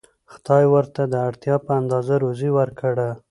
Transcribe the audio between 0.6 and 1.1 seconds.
ورته